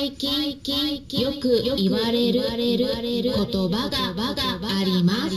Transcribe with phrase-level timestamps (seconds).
[0.00, 0.52] 最近
[1.20, 2.48] よく言われる言
[3.68, 5.36] 葉があります。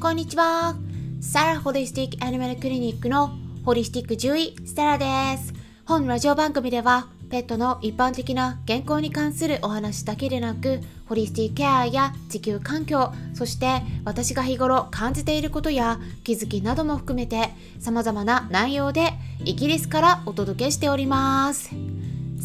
[0.00, 0.76] こんにちは。
[1.20, 5.06] サラホリスティックアニマルクリニックのホリスティック獣医ステラで
[5.38, 5.52] す。
[5.84, 17.50] 本ラジオ番組ではペットの一般的な健康に関するお話だけでなくホリスティケアや地球環境そして私が日頃感じていることや気づきなども含めて
[17.80, 19.12] 様々な内容で
[19.44, 21.70] イギリスからお届けしております。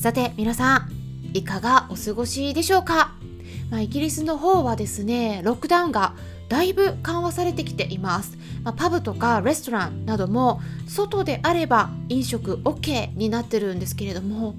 [0.02, 3.14] さて皆さんいかがお過ごしでしょうか、
[3.70, 6.16] まあ、イギリスの方はですねロックダウンが
[6.52, 14.56] だいぶ緩和されてきています、まあ、パブとかレストランなども外であれば飲食 OK になってるんですけれども、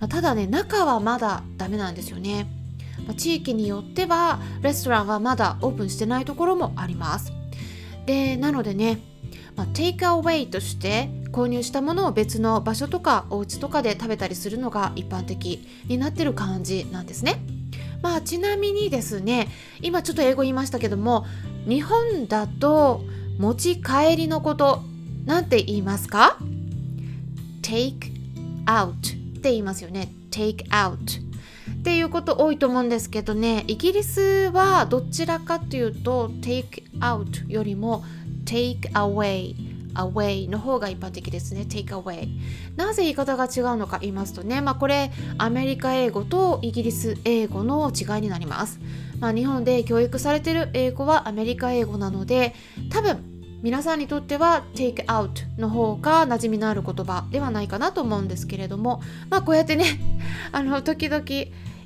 [0.00, 2.46] まあ、ただね中はまだダメなんですよね。
[3.06, 7.30] まあ、地域によってはレストランはまだオープンしてないところもあります。
[8.06, 9.02] でなのでね、
[9.54, 17.42] まあ、テイクアウェイとして購入したものを別の場所とかお家とかで食べたりするのが一般的になってる感じなんですね。
[18.04, 19.48] まあちなみにですね
[19.80, 21.24] 今ちょっと英語言いましたけども
[21.66, 23.02] 日本だと
[23.38, 24.82] 持ち帰りのこと
[25.24, 26.36] なんて言いますか
[27.62, 28.12] ?take
[28.66, 28.94] out っ
[29.40, 38.04] て言いますよね take out っていうこと多いと思うんですけどねイギリスはどちらかというと take out よりも
[38.44, 39.54] take away
[39.94, 41.66] away の方が一般的ですね。
[41.68, 42.28] take away
[42.76, 48.80] なぜ言い方が違うのか言いますとねまあこれアメリカ英語とイギリス英語の違いになります。
[49.20, 52.54] まあ日本で教育されてる英語はアメリカ英語なので
[52.90, 59.86] 多分皆さんにとっては take out の方が馴染みのある言葉ではないかなと思うんですけれどもまあこうやってね
[60.52, 61.24] あの時々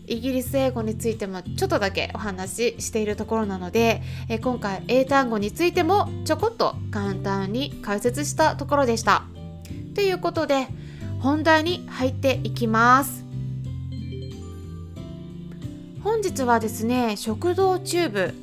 [0.08, 9.24] イギリス英語についてもちょっとだけお話ししているところなので、え今回英単語についてもちょこっと簡単に解説したところでした。
[9.94, 10.68] ということで
[11.20, 13.24] 本題に入っていきます。
[16.02, 18.34] 本日はですね食道チューブ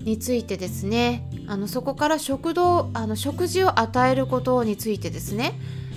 [0.00, 5.52] についてですねあのそこから食道あの食事を与えることについてですね、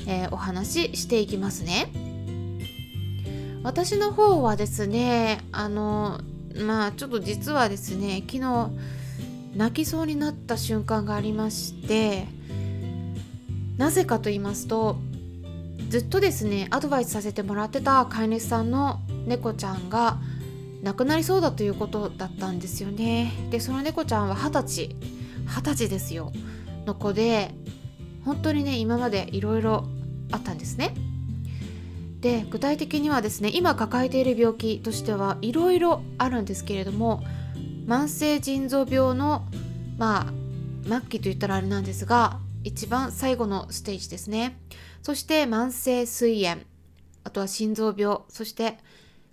[0.08, 2.09] えー、お話ししていきますね。
[3.64, 6.22] 私の方はですねあの
[6.56, 8.70] まあちょっと実はですね昨日
[9.56, 12.28] 泣きそうになった瞬間がありまして
[13.78, 14.98] なぜかと言いますと
[15.90, 20.18] ずっとですねアドバイスさせてもらってた飼い主さんの猫ちゃんが
[20.84, 23.34] 亡くなりそうだということだったんですよね。
[23.50, 24.96] でその猫ちゃんは二十歳
[25.46, 26.32] 二十歳ですよ。
[26.86, 27.52] の子で
[28.24, 29.86] 本当にね今までいろいろ
[30.32, 30.94] あったんですね。
[32.22, 37.24] で具体的にはですね今抱えている病気としてはいろいろあるんですけれども
[37.86, 39.46] 慢性腎臓病の
[39.98, 40.34] まあ
[40.88, 44.60] 末期といったらあれなんですが一番最後のステージですね。
[45.02, 46.62] そして慢性膵炎
[47.24, 48.78] あとは心臓病そして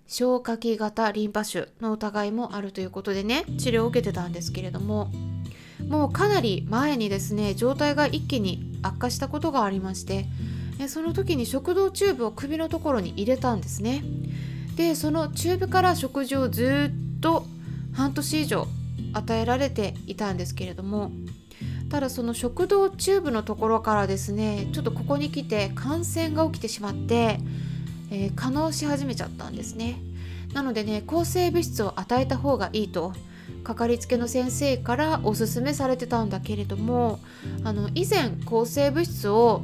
[0.07, 5.11] 消化器型リンパ腫の疑いもあるということでね治療を受けてたんですけれども
[5.89, 10.25] もうかなり前にですね状態が一気に悪化したことがありまして
[10.87, 14.03] その時に食道チューブを首のところに入れたんですね。
[14.75, 17.45] でそのチューブから食事をずっと
[17.93, 18.67] 半年以上
[19.13, 21.11] 与えられていたんですけれども
[21.89, 27.39] ただその食道チューブのところからですねちょっとここに来て感染が起きてしまって、
[28.11, 29.99] えー、化膿し始めちゃったんですね。
[30.53, 33.13] なのでね抗生物質を与えた方がいいと
[33.63, 37.19] かかりつけの先生からおすすめされてたんだけれども
[37.63, 39.63] あの以前抗生物質を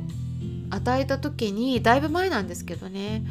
[0.73, 3.25] 与えた時にだいぶ前なんですけどね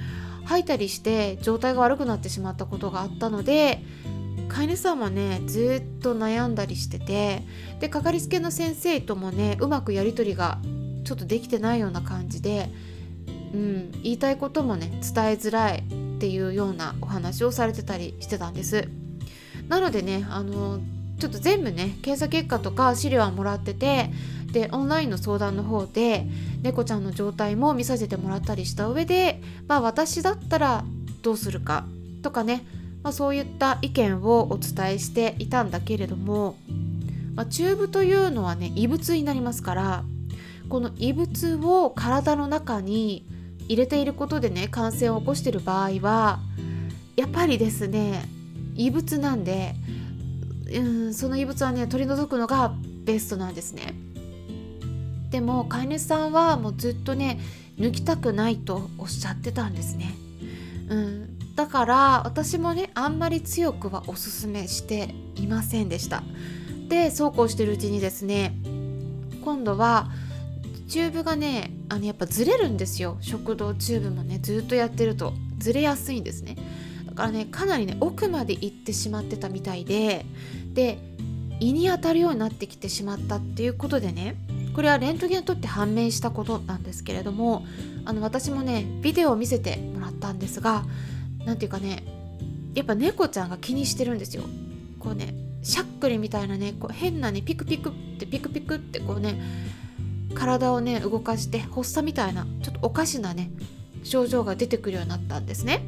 [0.44, 3.82] 吐いたりして状態が悪くなってしまったことがあったので
[4.48, 7.42] 飼い主さんもねずっと悩んだりしてて
[7.80, 10.58] でかかりつけの先生ともねうまくやり取りが
[11.04, 12.68] ちょっとできてないような感じで、
[13.54, 15.00] うん、言いたいこともね伝え
[15.32, 18.88] づらいっていうようなお話をされてたりしてたんです。
[19.68, 20.80] なのでねあの
[21.18, 24.10] ちょっと全部ね検査結果とか資料はもらってて
[24.52, 26.26] でオンラインの相談の方で
[26.62, 30.84] 猫ちゃんの状態も見させてもらったりした上で、まあ、私だったら
[31.22, 31.86] どうするか
[32.22, 32.64] とかね、
[33.02, 36.56] まあ、そういった意見をお伝えしていたんだけれども、
[37.34, 40.04] まあ、チューブというのはね異物になりますから
[40.68, 43.26] この異物を体の中に
[43.66, 46.40] 入れていることでね感染を起こしている場合は
[47.16, 48.24] やっぱりですね
[48.74, 49.74] 異物なんで
[50.72, 52.74] うんその異物はね取り除くのが
[53.04, 54.11] ベストなんですね。
[55.32, 57.40] でも飼い主さんはもうずっとね
[57.78, 60.14] 抜きたくないとおっしゃってたんですね。
[60.88, 66.22] うん、だから私もねあんまり強くはおすすめしていませんでした。
[66.88, 68.54] でそうこうしてるうちにですね
[69.42, 70.10] 今度は
[70.86, 76.56] チューブがねあのやっぱずれるんですよ食道チューブもねずっとやってるとずれやすいんですね
[77.06, 80.26] だからねかなりね奥まで行ってしまってたみたいで
[80.74, 80.98] で
[81.60, 84.36] 胃に当たるようになってきてしまったっていうことでね
[84.74, 87.64] これはレントゲンを取って判明したことなんですけれども
[88.04, 90.84] あの私もねビデオを見せてもらったんですが
[91.44, 92.04] 何ていうかね
[92.74, 94.44] やっぱ猫ちゃんが気にしてるんですよ
[94.98, 99.40] こうねしゃっくりみたいなねこう変なねピクピクってピクピクってこうね
[100.34, 103.50] 体をね動かして発作みたいなちょっとおかしなね
[104.02, 105.82] 症状が出てくるようになったんですね。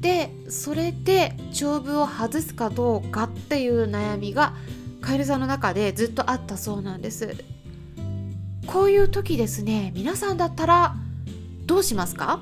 [0.00, 4.54] でそれで腸部を外すかどうかっていう悩みが
[5.00, 7.36] カエルさんの中でずっとあったそうなんです
[8.68, 10.94] こういう時ですね皆さんだったら
[11.64, 12.40] どうしますか？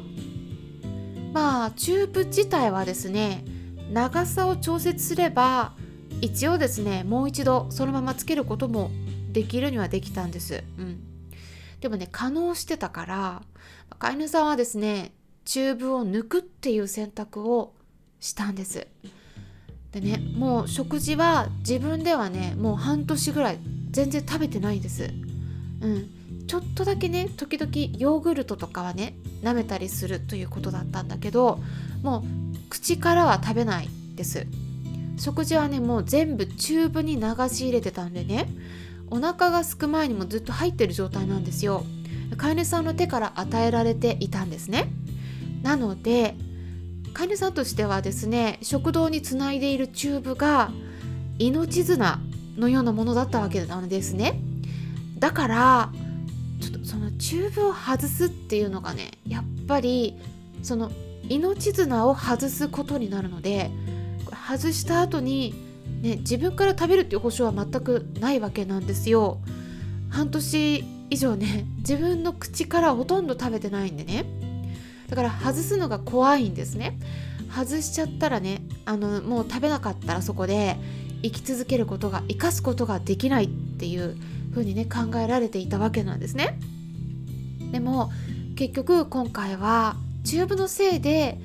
[1.32, 3.44] まあチューブ自体はですね
[3.93, 5.73] 長さを調節すれば
[6.20, 8.90] 一応ですねもう一度そのままつけることも
[9.31, 11.00] できるにはできたんです、うん、
[11.81, 13.43] でもね化膿してたから
[14.00, 15.12] 飼い主さんはですね
[15.44, 17.75] チューブを抜くっていう選択を
[18.19, 18.88] したんです。
[19.93, 23.58] でねもう食事は自分ではねもう半年ぐらい
[23.93, 25.05] 全然食べてないんです。
[25.81, 26.11] うん。
[26.46, 31.60] ちょっとだけね時々ヨーグルトとかはね舐めたりするということだったんだけど
[32.02, 34.46] もう口からは食べないです。
[35.19, 38.48] 食事はねもう全部チューブに流し入れてたんでね
[39.10, 41.84] お腹がすく前にもずっと入ってる状態なんですよ。
[42.37, 44.93] 飼い主さんの手から与えられていたんですね。
[45.62, 46.34] なので
[47.14, 50.70] 飼い主さんとしてはですね食道につないでいるチューブが
[51.38, 52.20] 命綱
[52.58, 54.40] のようなものだったわけなんですね。
[55.19, 55.93] だから
[57.18, 60.16] チューブを外すっていうのがねやっぱり
[60.62, 60.90] その
[61.28, 63.70] 命綱を外すことになるので
[64.48, 65.54] 外した後に、
[66.02, 69.38] ね、自分から食べるっていう保証は全くないわけなんですよ。
[70.08, 74.24] 半年以上ね自分の口からほとんど食べてないんでね。
[75.08, 76.98] だから外すのが怖いんですね。
[77.52, 80.76] 外しちゃったらねあのもう食べなかったらそこで
[81.22, 84.16] 生き続けることが生かすことができないっていう
[84.50, 86.58] 風にね考えられていたわけなんですね。
[87.72, 88.10] でも
[88.56, 91.38] 結局今回はチューブのせいで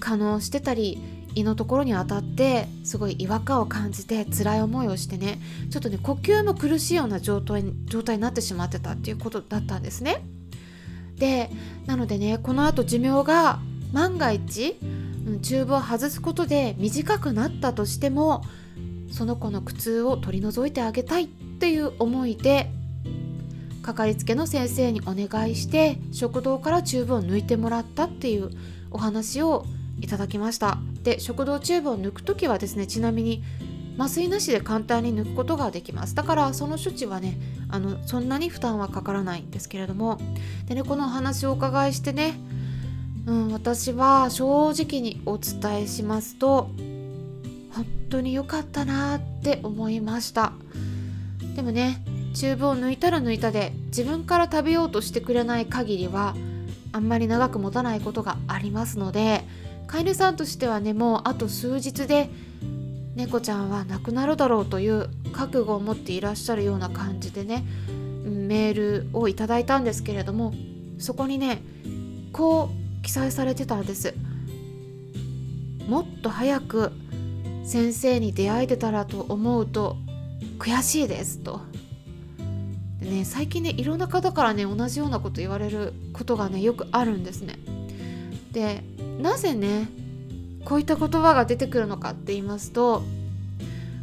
[0.00, 0.98] 化膿してたり
[1.34, 5.40] 胃のところに当たってすごい違和感を感じて辛い思いをしてね
[5.70, 10.22] ちょっとね呼吸も苦しいような状態、状態になってしまってたっていうことだったんですね。
[11.16, 11.50] で
[11.86, 13.60] なのでねこのあと寿命が
[13.92, 14.76] 万が一、
[15.26, 18.42] うん、チューブを外すことで短くなったとしても
[19.12, 22.68] その子の苦痛を取り除いてあげたいっていう思いで
[23.84, 28.50] かかりつけの先生にお願いして食道からチューブを抜いてもらったっていう
[28.90, 29.66] お話を
[30.00, 30.78] いただきました。
[31.02, 33.44] で食道チューブを抜く時はですねちなみに
[33.98, 36.14] 麻酔なしで簡単に抜くことができます。
[36.14, 37.38] だからその処置はね
[37.68, 40.18] あのそんなに負担はかからないんですけれども。
[40.66, 42.40] でねこのお話をお伺いしてね、
[43.26, 46.70] うん、私は正直にお伝えしますと
[47.74, 50.54] 本当に良かったなって思いました。
[51.54, 52.02] でもね
[52.34, 56.34] チューブを抜いたら抜いたで自分から食べようとしてくれない限りは
[56.92, 59.42] あんまり長く持たないことがありますので
[59.86, 62.28] 飼い主さんとしてはねもうあと数日で
[63.14, 67.64] 猫ちゃんは亡くなるだろうという覚悟を持っていらっしゃるような感じでね
[68.24, 70.52] メールをいただいたんですけれども
[70.98, 71.62] そこにね
[72.32, 72.70] こ
[73.00, 74.14] う記載されてたんです。
[75.86, 76.92] もっと早く
[77.64, 79.96] 先生に出会えてたらと思うと
[80.58, 81.60] 悔しいですと。
[83.04, 87.58] ね最近ねいろんな方からね同じようなこと言われることがねよくあるんですね
[88.52, 88.82] で
[89.20, 89.88] なぜね
[90.64, 93.02] こういった言葉が出てくるのかって言いますと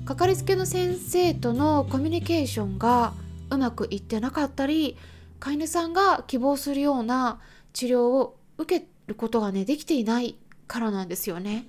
[0.05, 3.13] かかりつけの先生とのコミュニケーションが
[3.49, 4.97] うまくいってなかったり
[5.39, 7.39] 飼い主さんが希望するような
[7.73, 10.35] 治療を受けることがねできていない
[10.67, 11.65] からなんですよね。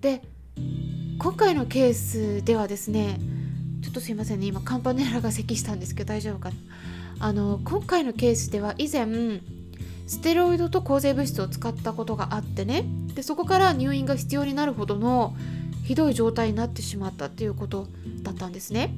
[0.00, 0.22] で
[1.18, 3.18] 今回のケースではですね
[3.84, 6.56] ちょっとすいませんね今カンパネラが咳したんですけど大丈夫かな
[7.18, 9.06] あの今回のケースでは以前
[10.06, 15.36] ステロイドと抗生物質を使ったことがあってねでそこから入院が必要になるほどの
[15.84, 17.86] ひどい状態になってしまったっていうこと
[18.22, 18.94] だったんですね。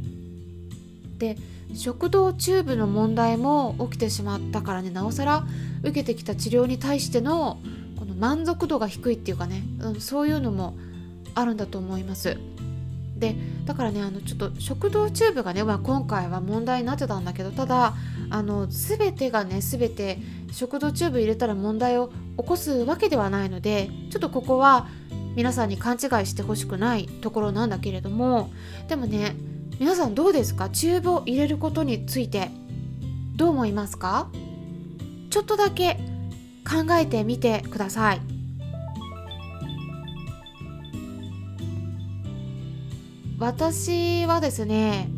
[1.18, 1.36] で
[1.74, 5.44] 食道チューブの問題も起きてしまったからねなおさら
[5.80, 7.58] 受けてきた治療に対しての
[7.98, 10.76] この満足度が低いっていうかね、うん、そういうのも
[11.34, 12.38] あるんだと思います。
[13.18, 17.94] でだからねあのちょっと食道チューブがね、まあ、今回は問題になってたんだけどただ
[18.28, 20.18] あの全てがね全て
[20.52, 24.88] 食道チューブ入れたら問題を起こすわけではないのでちょっとここは
[25.34, 28.50] 皆さんに勘違いしてほしくないところなんだけれども
[28.88, 29.34] でもね
[29.78, 30.70] 皆さんどうですか？
[30.70, 32.50] チューブを入れることについて
[33.36, 34.30] どう思いますか？
[35.30, 35.98] ちょっとだけ
[36.64, 38.20] 考えてみてください。
[43.38, 45.08] 私はですね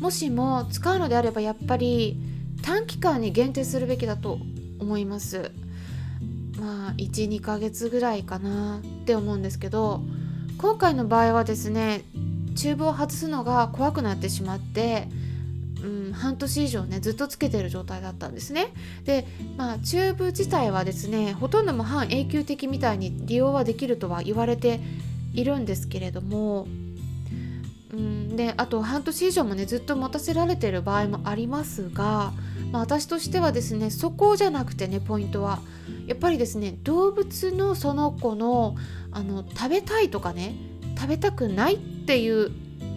[0.00, 2.18] もしも使うのであればやっぱり
[2.62, 4.38] 短期間に限定するべきだと
[4.78, 5.52] 思います。
[6.58, 10.00] まあ12ヶ月ぐらいかなって思うんですけど
[10.58, 12.02] 今回の場合はですね
[12.54, 15.08] チューブを外すのが怖くなってしまって
[15.86, 18.72] うん、半年以上ねずっとつけてる状態だったんですね。
[19.04, 24.80] でまあチューブ自体はですねほとんども半永久的みたいに利用はできるとは言われて
[25.32, 26.66] いるんですけれども
[27.96, 28.36] うん。
[28.36, 32.32] であと半年以上もねずっと持たせられてる場合もありますが、
[32.70, 35.60] まあ、私としてはですねそこじゃなくてねポイントは。
[36.06, 38.76] やっぱりですね動物のその子の
[39.10, 40.54] あの食べたいとかね
[40.96, 42.52] 食べたくないっていう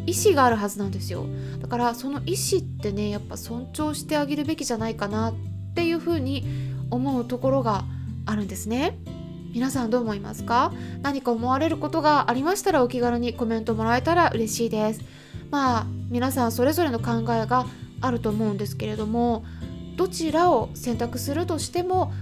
[0.05, 1.25] 意思があるはずなんですよ。
[1.61, 5.33] だからその意思ってねやっぱ尊重してあげるべきじゃないかなっ
[5.75, 6.45] ていうふうに
[6.89, 7.85] 思うところが
[8.25, 8.97] あるんですね。
[9.53, 10.71] 皆さんどう思いますか？
[11.01, 15.01] 何か思われることがありましたらお気軽にコメントもらえたら嬉しいです。
[15.49, 17.65] まあ皆さんそれぞれの考えが
[18.01, 19.43] あると思うんですけれども
[19.97, 22.13] どちらを選択するとしても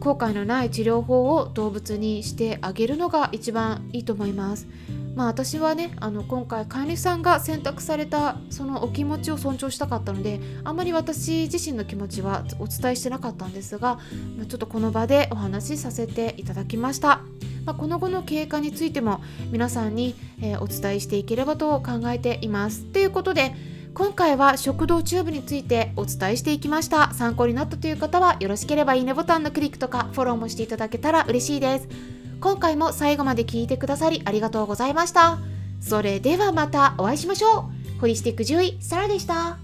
[0.00, 4.66] 後悔のない治療法を動物にしてあげるのが一番いいと思います。
[5.14, 13.96] まあ私はねあの今回飼い主さんが選択されたそのお気持ちを尊重したかったのであんまり私自身の気持ちはお伝えしてなかったんですが
[14.36, 17.20] まあちょっとこの場でお話しさせていただきました。
[17.64, 22.84] まあ、この後の経過についても皆さんに、えー、お伝えしていければと考えています。
[22.84, 23.54] ということで
[23.94, 31.88] 今回は食道チューブについてお伝えしていきました参考になったという方はよろしければいいねボタンのクリックとかフォローもしていただけたら嬉しいです
[32.44, 35.38] 今回も最後まで聞いてくださりありがとうございました。
[35.80, 38.00] それではまたお会いしましょう。
[38.02, 39.63] ホリスティック獣医、サラでした。